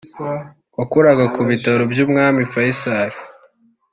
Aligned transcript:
wakoraga 0.77 1.25
ku 1.35 1.41
bitaro 1.49 1.83
by’umwami 1.91 2.41
Faiçal 2.51 3.11